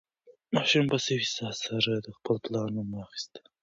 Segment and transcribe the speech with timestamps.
[0.53, 3.33] ماشوم په سوې ساه سره د خپل پلار نوم واخیست.